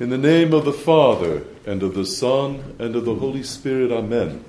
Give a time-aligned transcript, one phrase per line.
[0.00, 3.92] In the name of the Father, and of the Son, and of the Holy Spirit,
[3.92, 4.44] Amen.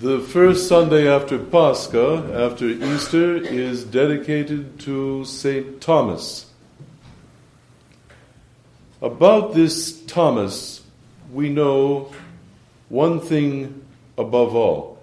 [0.00, 5.80] The first Sunday after Pascha, after Easter, is dedicated to St.
[5.80, 6.46] Thomas.
[9.00, 10.82] About this Thomas,
[11.32, 12.12] we know
[12.88, 13.80] one thing
[14.18, 14.93] above all.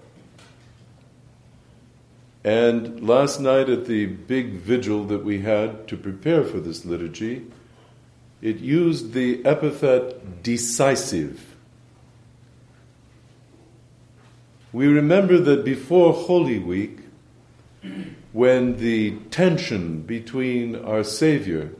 [2.44, 7.46] And last night at the big vigil that we had to prepare for this liturgy,
[8.40, 11.54] it used the epithet decisive.
[14.72, 16.98] We remember that before Holy Week,
[18.32, 21.70] when the tension between our Savior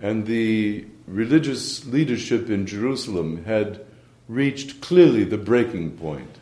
[0.00, 3.84] and the religious leadership in Jerusalem had
[4.28, 6.40] reached clearly the breaking point.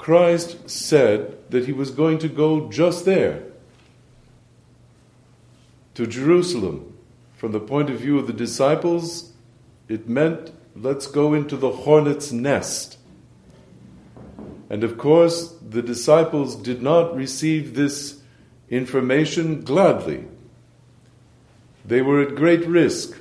[0.00, 3.42] Christ said that he was going to go just there,
[5.92, 6.96] to Jerusalem.
[7.36, 9.32] From the point of view of the disciples,
[9.88, 12.96] it meant let's go into the hornet's nest.
[14.70, 18.22] And of course, the disciples did not receive this
[18.70, 20.24] information gladly.
[21.84, 23.18] They were at great risk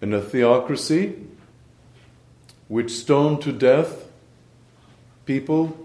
[0.00, 1.14] in a theocracy
[2.66, 4.07] which stoned to death
[5.28, 5.76] people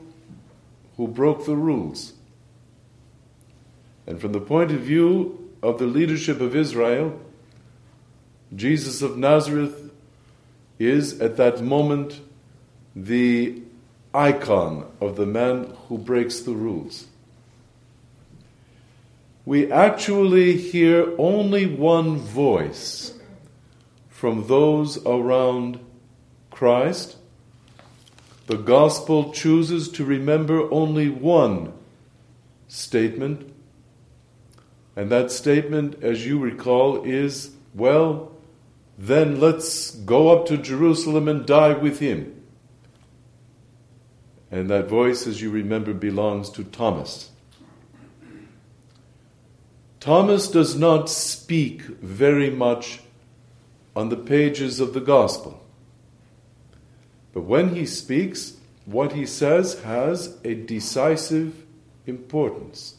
[0.96, 2.14] who broke the rules.
[4.08, 7.20] And from the point of view of the leadership of Israel,
[8.56, 9.92] Jesus of Nazareth
[10.80, 12.22] is at that moment
[12.96, 13.62] the
[14.14, 17.08] icon of the man who breaks the rules.
[19.46, 23.14] We actually hear only one voice
[24.08, 25.82] from those around
[26.50, 27.18] Christ
[28.48, 31.74] the gospel chooses to remember only one
[32.68, 33.54] statement,
[34.96, 38.32] and that statement, as you recall, is well,
[38.98, 42.42] then let's go up to Jerusalem and die with him.
[44.52, 47.32] And that voice, as you remember, belongs to Thomas.
[50.00, 53.00] Thomas does not speak very much
[53.96, 55.64] on the pages of the gospel.
[57.34, 61.66] But when he speaks, what he says has a decisive
[62.06, 62.96] importance.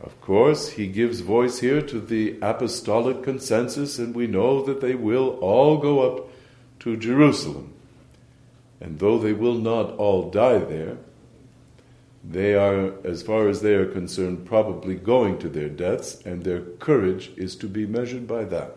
[0.00, 4.94] Of course, he gives voice here to the apostolic consensus, and we know that they
[4.94, 6.28] will all go up
[6.80, 7.72] to Jerusalem.
[8.80, 10.96] And though they will not all die there,
[12.28, 16.60] they are, as far as they are concerned, probably going to their deaths, and their
[16.60, 18.76] courage is to be measured by that.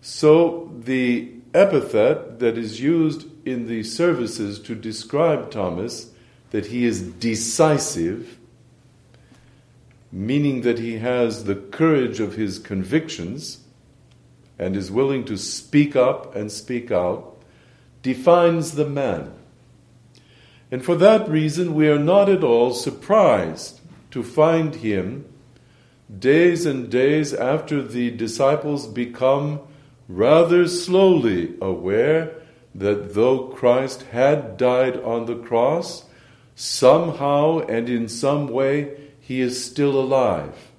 [0.00, 6.10] So the epithet that is used in the services to describe Thomas,
[6.50, 8.38] that he is decisive,
[10.12, 13.58] meaning that he has the courage of his convictions
[14.58, 17.36] and is willing to speak up and speak out,
[18.02, 19.32] defines the man.
[20.70, 23.80] And for that reason, we are not at all surprised
[24.10, 25.24] to find him
[26.18, 29.60] days and days after the disciples become
[30.08, 32.34] rather slowly aware
[32.74, 36.04] that though Christ had died on the cross,
[36.54, 40.70] somehow and in some way he is still alive.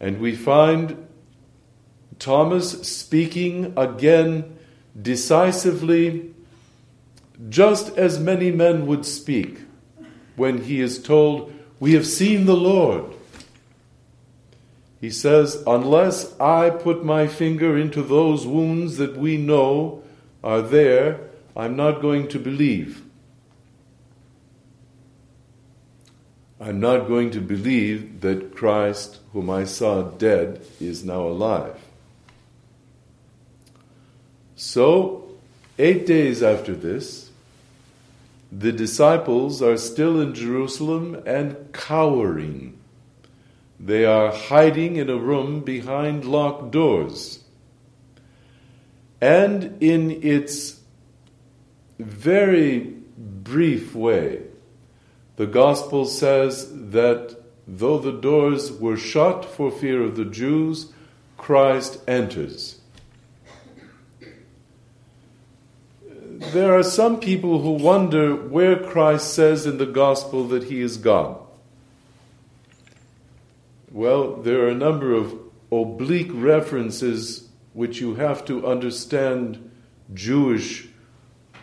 [0.00, 1.06] And we find
[2.18, 4.58] Thomas speaking again
[5.00, 6.34] decisively,
[7.48, 9.60] just as many men would speak
[10.36, 13.14] when he is told, We have seen the Lord.
[15.04, 20.02] He says, Unless I put my finger into those wounds that we know
[20.42, 21.20] are there,
[21.54, 23.02] I'm not going to believe.
[26.58, 31.78] I'm not going to believe that Christ, whom I saw dead, is now alive.
[34.56, 35.28] So,
[35.78, 37.30] eight days after this,
[38.50, 42.78] the disciples are still in Jerusalem and cowering
[43.84, 47.44] they are hiding in a room behind locked doors.
[49.20, 50.80] And in its
[51.98, 54.44] very brief way,
[55.36, 57.36] the Gospel says that
[57.68, 60.90] though the doors were shut for fear of the Jews,
[61.36, 62.80] Christ enters.
[66.52, 70.96] There are some people who wonder where Christ says in the Gospel that he is
[70.96, 71.43] God.
[73.94, 75.38] Well, there are a number of
[75.70, 79.70] oblique references which you have to understand
[80.12, 80.88] Jewish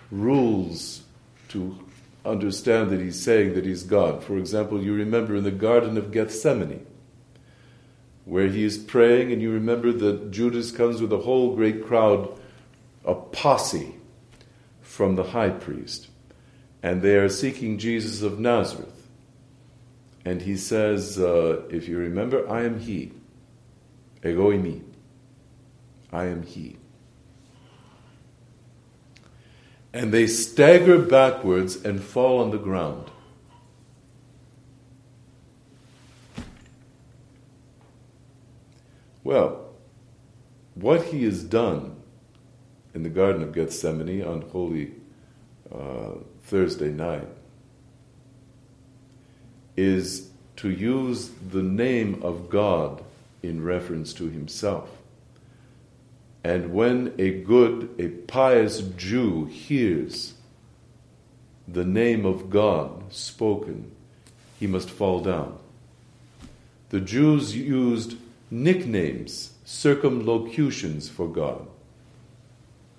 [0.10, 1.02] rules
[1.50, 1.78] to
[2.24, 4.24] understand that he's saying that he's God.
[4.24, 6.86] For example, you remember in the Garden of Gethsemane,
[8.24, 12.30] where he is praying, and you remember that Judas comes with a whole great crowd,
[13.04, 13.96] a posse
[14.82, 16.08] from the high priest,
[16.82, 19.01] and they are seeking Jesus of Nazareth.
[20.24, 23.14] And he says, uh, if you remember, I am he.
[24.24, 24.84] Ego eimi.
[26.14, 26.78] I am he.
[29.94, 33.10] And they stagger backwards and fall on the ground.
[39.24, 39.70] Well,
[40.76, 41.98] what he has done
[42.94, 44.94] in the Garden of Gethsemane on Holy
[45.74, 47.28] uh, Thursday night
[49.76, 53.04] is to use the name of God
[53.42, 54.90] in reference to himself.
[56.44, 60.34] And when a good, a pious Jew hears
[61.68, 63.92] the name of God spoken,
[64.60, 65.58] he must fall down.
[66.90, 68.18] The Jews used
[68.50, 71.68] nicknames, circumlocutions for God,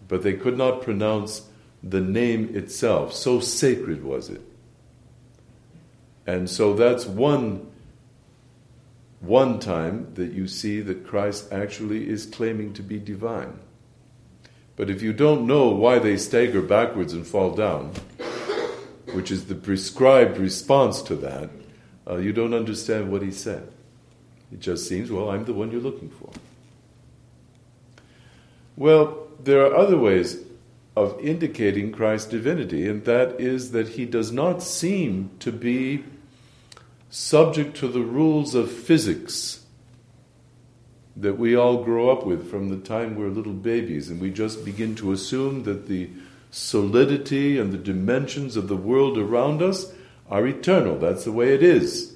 [0.09, 1.43] but they could not pronounce
[1.83, 3.13] the name itself.
[3.13, 4.41] So sacred was it.
[6.27, 7.69] And so that's one
[9.21, 13.61] one time that you see that Christ actually is claiming to be divine.
[14.75, 17.93] But if you don't know why they stagger backwards and fall down,
[19.13, 21.51] which is the prescribed response to that,
[22.09, 23.71] uh, you don't understand what he said.
[24.51, 26.31] It just seems, well, I'm the one you're looking for.
[28.77, 30.39] Well, there are other ways
[30.95, 36.05] of indicating Christ's divinity, and that is that he does not seem to be
[37.09, 39.65] subject to the rules of physics
[41.17, 44.65] that we all grow up with from the time we're little babies, and we just
[44.65, 46.09] begin to assume that the
[46.51, 49.93] solidity and the dimensions of the world around us
[50.31, 50.99] are eternal.
[50.99, 52.15] That's the way it is.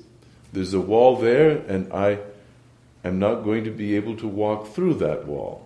[0.52, 2.18] There's a wall there, and I
[3.04, 5.65] am not going to be able to walk through that wall.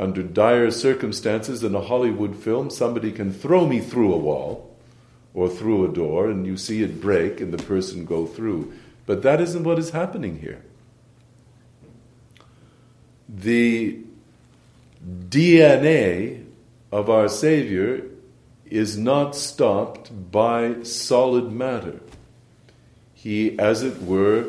[0.00, 4.74] Under dire circumstances in a Hollywood film, somebody can throw me through a wall
[5.34, 8.72] or through a door and you see it break and the person go through.
[9.04, 10.62] But that isn't what is happening here.
[13.28, 13.98] The
[15.06, 16.46] DNA
[16.90, 18.06] of our Savior
[18.64, 22.00] is not stopped by solid matter.
[23.12, 24.46] He, as it were,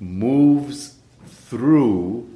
[0.00, 0.94] moves
[1.26, 2.26] through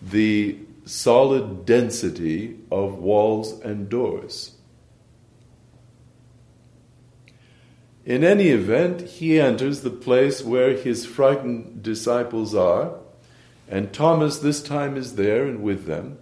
[0.00, 4.52] the solid density of walls and doors.
[8.04, 12.94] In any event, he enters the place where his frightened disciples are,
[13.68, 16.18] and Thomas this time is there and with them,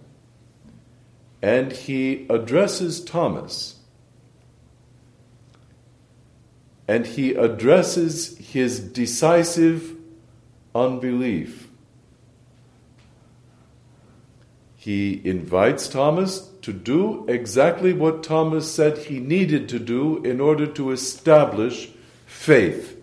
[1.41, 3.77] and he addresses Thomas.
[6.87, 9.95] And he addresses his decisive
[10.75, 11.70] unbelief.
[14.81, 20.65] He invites Thomas to do exactly what Thomas said he needed to do in order
[20.65, 21.91] to establish
[22.25, 22.99] faith.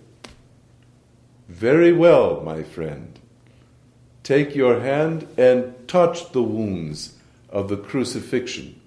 [1.48, 3.16] Very well, my friend.
[4.24, 7.14] Take your hand and touch the wounds
[7.48, 8.80] of the crucifixion.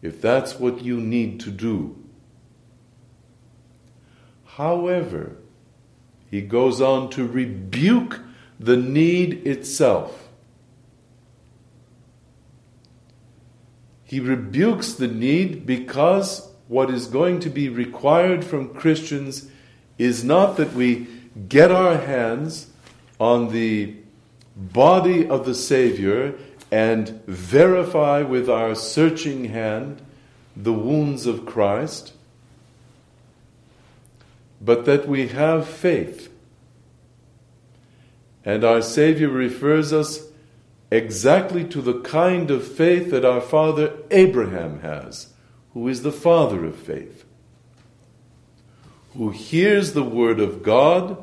[0.00, 1.94] If that's what you need to do.
[4.46, 5.36] However,
[6.30, 8.20] he goes on to rebuke
[8.58, 10.27] the need itself.
[14.08, 19.50] He rebukes the need because what is going to be required from Christians
[19.98, 21.06] is not that we
[21.46, 22.68] get our hands
[23.20, 23.94] on the
[24.56, 26.34] body of the Savior
[26.70, 30.00] and verify with our searching hand
[30.56, 32.14] the wounds of Christ,
[34.58, 36.32] but that we have faith.
[38.42, 40.28] And our Savior refers us
[40.90, 45.28] exactly to the kind of faith that our father Abraham has,
[45.72, 47.24] who is the father of faith,
[49.14, 51.16] who hears the word of God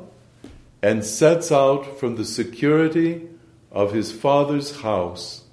[0.82, 3.28] and sets out from the security
[3.72, 5.44] of his father's house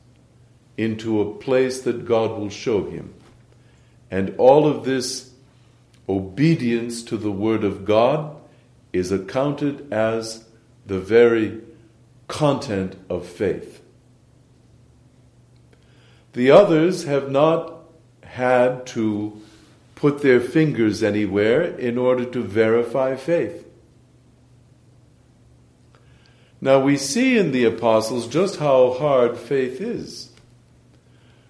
[0.78, 3.14] into a place that God will show him.
[4.10, 5.32] And all of this
[6.08, 8.36] obedience to the word of God
[8.92, 10.46] is accounted as
[10.86, 11.62] the very
[12.28, 13.83] content of faith.
[16.34, 17.74] The others have not
[18.24, 19.40] had to
[19.96, 23.68] put their fingers anywhere in order to verify faith.
[26.60, 30.30] Now we see in the apostles just how hard faith is.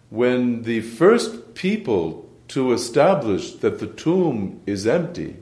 [0.10, 5.38] When the first people to establish that the tomb is empty,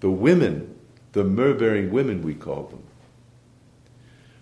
[0.00, 0.74] the women,
[1.12, 2.82] the myrrh bearing women, we call them,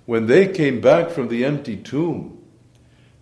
[0.04, 2.35] when they came back from the empty tomb,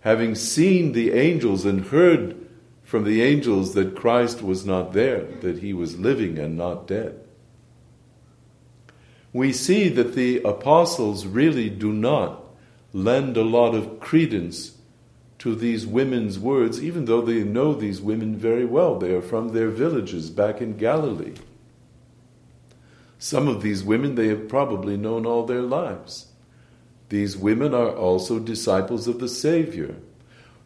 [0.05, 2.37] having seen the angels and heard
[2.83, 7.19] from the angels that Christ was not there, that he was living and not dead,
[9.33, 12.43] we see that the apostles really do not
[12.93, 14.77] lend a lot of credence
[15.39, 18.99] to these women's words, even though they know these women very well.
[18.99, 21.33] They are from their villages back in Galilee.
[23.17, 26.27] Some of these women they have probably known all their lives.
[27.09, 29.95] These women are also disciples of the Savior.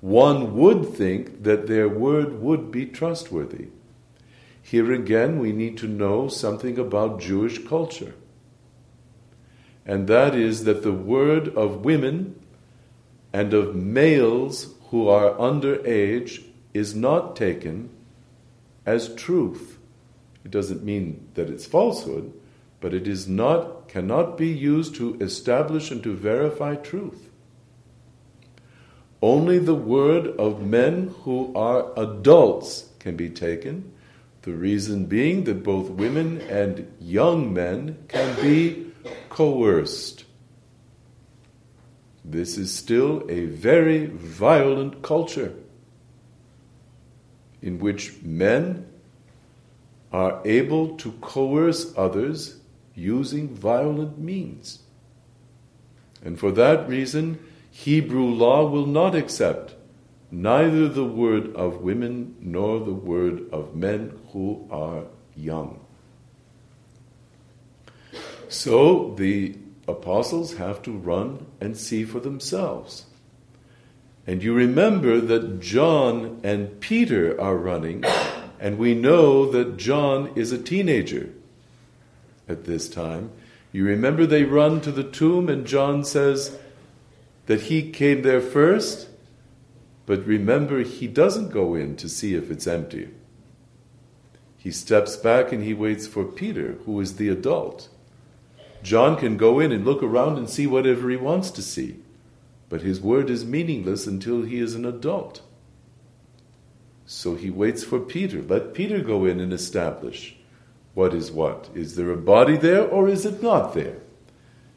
[0.01, 3.67] One would think that their word would be trustworthy.
[4.61, 8.13] Here again, we need to know something about Jewish culture.
[9.85, 12.39] And that is that the word of women
[13.33, 16.43] and of males who are under age
[16.73, 17.89] is not taken
[18.85, 19.77] as truth.
[20.45, 22.31] It doesn't mean that it's falsehood,
[22.81, 27.29] but it is not cannot be used to establish and to verify truth.
[29.21, 33.91] Only the word of men who are adults can be taken,
[34.43, 38.93] the reason being that both women and young men can be
[39.29, 40.23] coerced.
[42.23, 45.53] This is still a very violent culture
[47.61, 48.85] in which men
[50.13, 52.59] are able to coerce others
[52.99, 54.79] using violent means.
[56.23, 57.39] And for that reason,
[57.71, 59.75] Hebrew law will not accept
[60.31, 65.79] neither the word of women nor the word of men who are young.
[68.49, 69.55] So the
[69.87, 73.05] apostles have to run and see for themselves.
[74.27, 78.03] And you remember that John and Peter are running,
[78.59, 81.31] and we know that John is a teenager
[82.49, 83.31] at this time.
[83.71, 86.57] You remember they run to the tomb, and John says
[87.45, 89.07] that he came there first,
[90.07, 93.09] but remember, he doesn't go in to see if it's empty.
[94.57, 97.89] He steps back and he waits for Peter, who is the adult.
[98.81, 101.99] John can go in and look around and see whatever he wants to see,
[102.69, 105.43] but his word is meaningless until he is an adult.
[107.05, 108.41] So he waits for Peter.
[108.41, 110.38] Let Peter go in and establish
[110.99, 111.69] what is what.
[111.73, 113.99] Is there a body there or is it not there?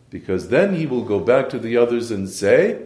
[0.08, 2.80] Because then he will go back to the others and say,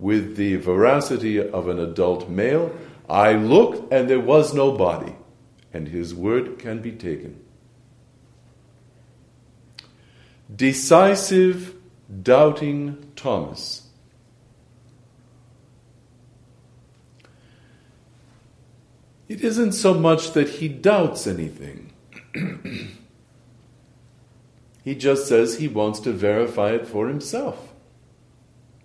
[0.00, 2.76] with the veracity of an adult male,
[3.08, 5.14] I looked and there was no body,
[5.72, 7.38] and his word can be taken.
[10.54, 11.76] Decisive,
[12.22, 13.86] doubting Thomas.
[19.28, 21.91] It isn't so much that he doubts anything
[24.84, 27.72] he just says he wants to verify it for himself.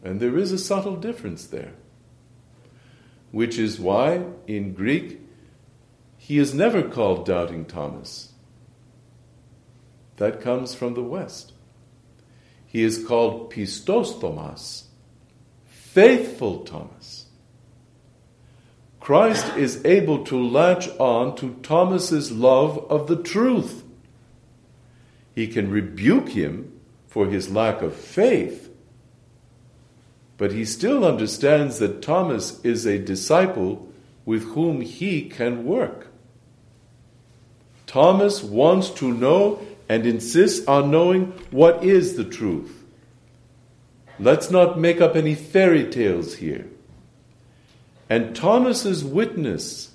[0.04, 1.74] And there is a subtle difference there.
[3.32, 5.20] Which is why, in Greek,
[6.18, 8.34] he is never called Doubting Thomas.
[10.18, 11.54] That comes from the West.
[12.66, 14.90] He is called Pistos Thomas,
[15.66, 17.27] faithful Thomas.
[19.08, 23.86] Christ is able to latch on to Thomas's love of the truth.
[25.34, 28.70] He can rebuke him for his lack of faith,
[30.36, 33.88] but he still understands that Thomas is a disciple
[34.26, 36.08] with whom he can work.
[37.86, 42.84] Thomas wants to know and insists on knowing what is the truth.
[44.20, 46.68] Let's not make up any fairy tales here.
[48.10, 49.92] And Thomas's witness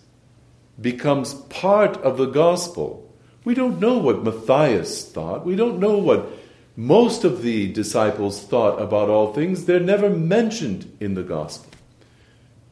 [0.80, 3.10] becomes part of the gospel.
[3.44, 5.44] We don't know what Matthias thought.
[5.44, 6.28] We don't know what
[6.76, 9.64] most of the disciples thought about all things.
[9.64, 11.70] They're never mentioned in the gospel.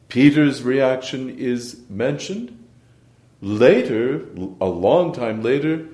[0.09, 2.57] Peter's reaction is mentioned.
[3.41, 4.25] Later,
[4.59, 5.87] a long time later,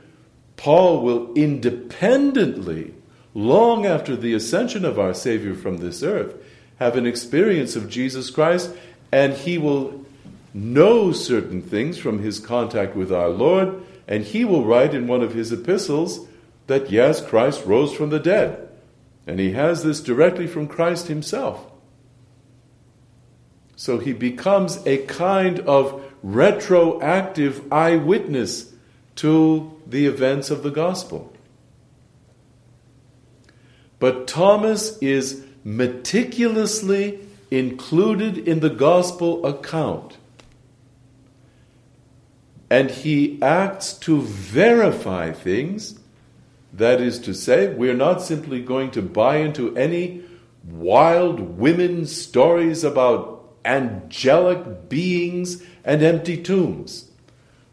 [0.55, 2.93] Paul will independently,
[3.33, 6.35] long after the ascension of our Savior from this earth,
[6.79, 8.71] have an experience of Jesus Christ
[9.11, 10.05] and he will
[10.53, 15.21] know certain things from his contact with our Lord, and he will write in one
[15.21, 16.27] of his epistles
[16.67, 18.67] that yes, Christ rose from the dead.
[19.25, 21.65] And he has this directly from Christ himself.
[23.75, 28.73] So he becomes a kind of retroactive eyewitness
[29.17, 31.33] to the events of the gospel.
[33.99, 40.17] But Thomas is meticulously included in the gospel account.
[42.69, 45.99] and he acts to verify things.
[46.73, 50.23] That is to say, we're not simply going to buy into any
[50.63, 57.09] wild women stories about angelic beings and empty tombs.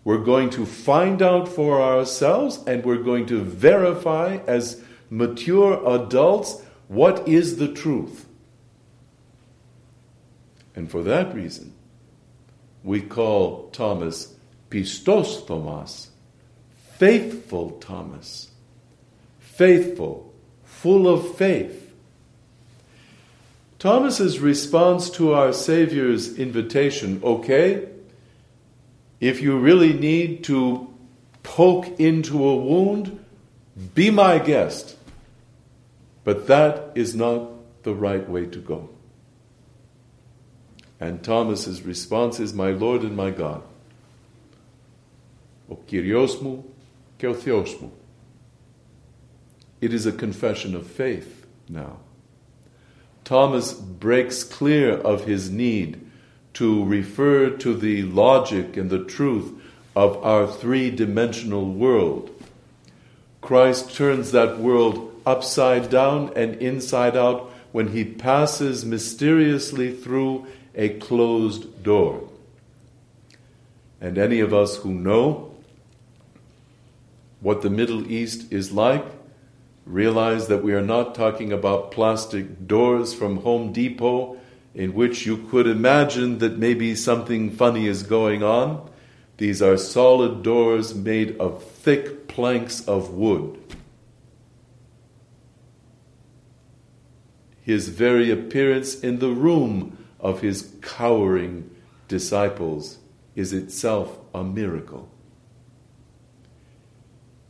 [0.04, 6.62] We're going to find out for ourselves and we're going to verify as mature adults
[6.88, 8.26] what is the truth.
[10.76, 11.72] And for that reason,
[12.82, 14.34] we call Thomas
[14.70, 16.10] Pistos Thomas,
[16.98, 18.50] faithful Thomas,
[19.38, 21.92] faithful, full of faith.
[23.78, 27.86] Thomas's response to our Savior's invitation, okay,
[29.20, 30.92] if you really need to
[31.42, 33.24] poke into a wound,
[33.94, 34.96] be my guest.
[36.24, 37.50] But that is not
[37.82, 38.88] the right way to go.
[40.99, 43.63] And Thomas's response is, My Lord and my God.
[45.69, 46.63] O Kyrios mu
[47.17, 47.91] και ο Θεός μου.
[49.81, 51.97] It is a confession of faith now.
[53.23, 56.01] Thomas breaks clear of his need
[56.53, 59.53] to refer to the logic and the truth
[59.95, 62.29] of our three dimensional world.
[63.41, 70.90] Christ turns that world upside down and inside out when he passes mysteriously through a
[70.90, 72.28] closed door.
[74.00, 75.54] And any of us who know
[77.40, 79.04] what the Middle East is like
[79.86, 84.38] realize that we are not talking about plastic doors from Home Depot
[84.74, 88.90] in which you could imagine that maybe something funny is going on.
[89.36, 93.60] These are solid doors made of thick planks of wood.
[97.60, 101.70] His very appearance in the room of his cowering
[102.08, 102.98] disciples
[103.36, 105.08] is itself a miracle.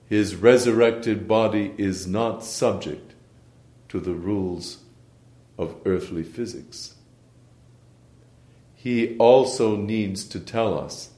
[0.06, 3.14] His resurrected body is not subject
[3.88, 4.82] to the rules
[5.56, 6.94] of earthly physics
[8.84, 11.08] he also needs to tell us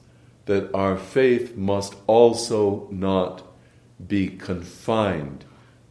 [0.45, 3.43] that our faith must also not
[4.07, 5.43] be confined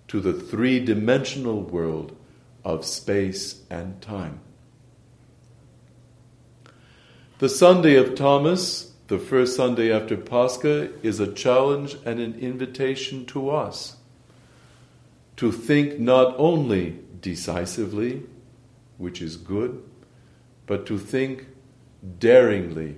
[0.09, 2.16] to the three dimensional world
[2.64, 4.40] of space and time.
[7.38, 13.27] The Sunday of Thomas, the first Sunday after Pascha, is a challenge and an invitation
[13.27, 13.96] to us
[15.37, 18.22] to think not only decisively,
[18.96, 19.83] which is good,
[20.64, 21.49] but to think
[22.18, 22.96] daringly.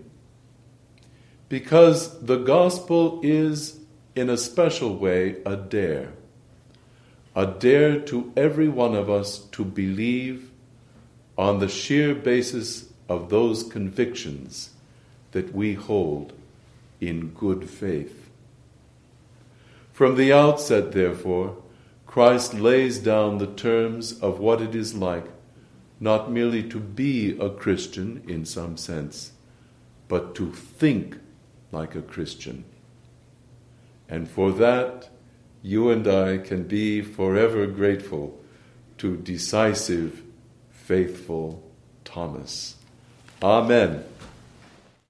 [1.48, 3.80] Because the gospel is,
[4.14, 6.12] in a special way, a dare.
[7.34, 10.52] A dare to every one of us to believe
[11.36, 14.70] on the sheer basis of those convictions
[15.32, 16.32] that we hold
[17.00, 18.28] in good faith.
[19.92, 21.56] From the outset, therefore,
[22.06, 25.26] Christ lays down the terms of what it is like
[26.00, 29.32] not merely to be a Christian in some sense,
[30.06, 31.18] but to think
[31.72, 32.64] like a Christian.
[34.08, 35.10] And for that,
[35.62, 38.38] you and I can be forever grateful
[38.98, 40.22] to decisive,
[40.70, 41.62] faithful
[42.04, 42.76] Thomas.
[43.42, 44.02] Amen.